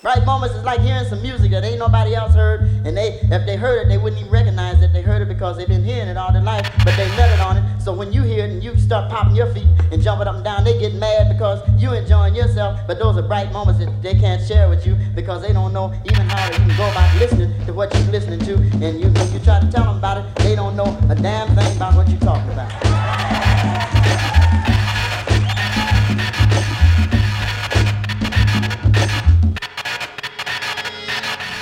[0.00, 3.44] Bright moments is like hearing some music that ain't nobody else heard, and they if
[3.46, 6.06] they heard it, they wouldn't even recognize that they heard it because they've been hearing
[6.06, 7.80] it all their life, but they nutted on it.
[7.80, 10.44] So when you hear it and you start popping your feet and jumping up and
[10.44, 12.78] down, they get mad because you enjoying yourself.
[12.86, 15.92] But those are bright moments that they can't share with you because they don't know
[16.04, 18.54] even how to even go about listening to what you're listening to.
[18.86, 21.76] And you you try to tell them about it, they don't know a damn thing
[21.76, 22.97] about what you're talking about.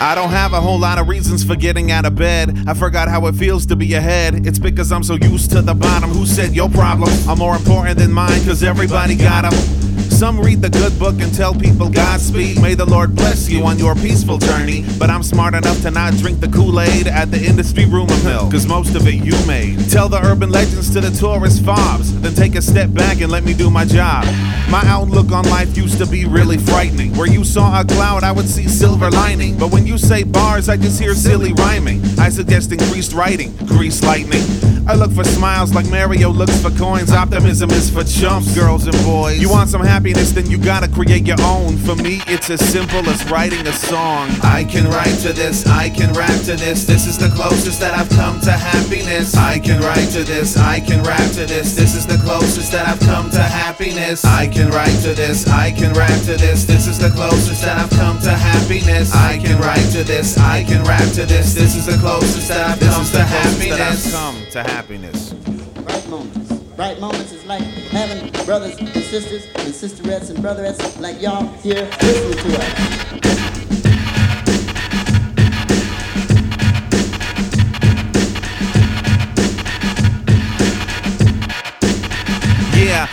[0.00, 2.56] I don't have a whole lot of reasons for getting out of bed.
[2.68, 4.46] I forgot how it feels to be ahead.
[4.46, 6.10] It's because I'm so used to the bottom.
[6.10, 8.44] Who said your problems are more important than mine?
[8.44, 9.87] Cause everybody got them.
[10.10, 12.60] Some read the good book and tell people Godspeed.
[12.60, 14.84] May the Lord bless you on your peaceful journey.
[14.98, 18.50] But I'm smart enough to not drink the Kool Aid at the industry rumor mill.
[18.50, 19.90] Cause most of it you made.
[19.90, 22.20] Tell the urban legends to the tourist fobs.
[22.20, 24.24] Then take a step back and let me do my job.
[24.68, 27.14] My outlook on life used to be really frightening.
[27.16, 29.56] Where you saw a cloud, I would see silver lining.
[29.56, 32.02] But when you say bars, I just hear silly rhyming.
[32.18, 34.42] I suggest increased writing, grease lightning.
[34.88, 37.12] I look for smiles like Mario looks for coins.
[37.12, 39.38] Optimism is for chumps, girls and boys.
[39.38, 41.76] You want some happiness, then you gotta create your own.
[41.78, 44.30] For me, it's as simple as writing a song.
[44.44, 46.86] I can write to this, I can rap to this.
[46.86, 49.34] This is the closest that I've come to happiness.
[49.34, 51.74] I can write to this, I can rap to this.
[51.74, 54.24] This is the closest that I've come to happiness.
[54.24, 56.64] I can write to this, I can rap to this.
[56.64, 59.12] This is the closest that I've come to happiness.
[59.12, 61.54] I can write to this, I can rap to this.
[61.54, 64.12] This is the closest that I've come to happiness.
[64.12, 65.32] Come to happiness.
[65.32, 66.57] Bright moments.
[66.78, 67.60] Bright moments is like
[67.90, 72.97] having brothers and sisters and sisterettes and brotherettes like y'all here listening to us.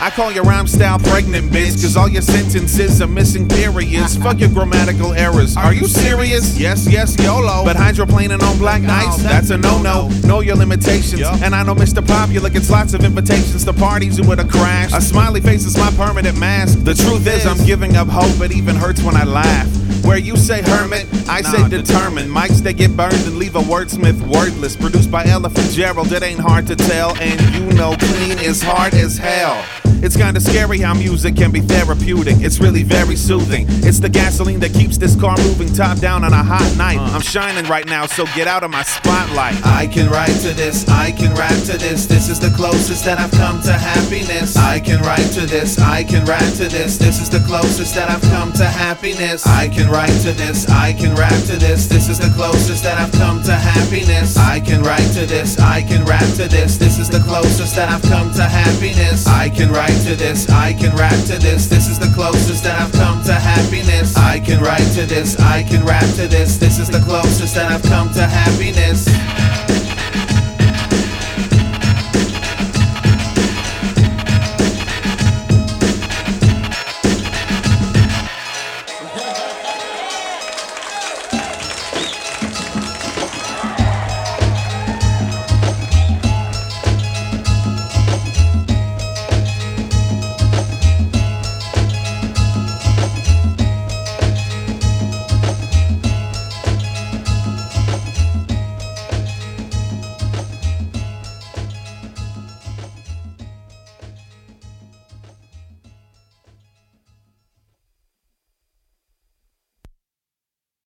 [0.00, 1.82] I call your rhyme style pregnant, bitch.
[1.82, 4.16] Cause all your sentences are missing periods.
[4.16, 5.56] Fuck your grammatical errors.
[5.56, 6.58] Are you serious?
[6.58, 7.64] Yes, yes, YOLO.
[7.64, 10.08] But hydroplaning on black ice, that's a no no.
[10.24, 11.22] Know your limitations.
[11.22, 12.06] And I know Mr.
[12.06, 14.92] Popular gets lots of invitations to parties and with a crash.
[14.92, 16.84] A smiley face is my permanent mask.
[16.84, 18.40] The truth is, I'm giving up hope.
[18.42, 19.66] It even hurts when I laugh.
[20.04, 22.30] Where you say hermit, I say determined.
[22.30, 24.76] Mics they get burned and leave a wordsmith wordless.
[24.76, 27.16] Produced by elePHANT Gerald, it ain't hard to tell.
[27.16, 29.64] And you know, Cleen is hard as hell.
[30.02, 32.36] It's kinda scary how music can be therapeutic.
[32.40, 33.66] It's really very soothing.
[33.82, 36.98] It's the gasoline that keeps this car moving top down on a hot night.
[36.98, 37.14] Uh.
[37.14, 39.56] I'm shining right now, so get out of my spotlight.
[39.66, 42.06] I can write to this, I can rap to this.
[42.06, 44.56] This is the closest that I've come to happiness.
[44.56, 46.98] I can write to this, I can rap to this.
[46.98, 49.46] This is the closest that I've come to happiness.
[49.46, 51.86] I can write to this, I can rap to this.
[51.86, 54.36] This is the closest that I've come to happiness.
[54.36, 56.76] I can write to this, I can rap to this.
[56.76, 59.26] This is the closest that I've come to happiness.
[59.26, 61.66] I can write to this, I can rap to this.
[61.66, 64.14] This is the closest that I've come to happiness.
[64.14, 66.58] I can write to this, I can rap to this.
[66.58, 68.75] This is the closest that I've come to happiness.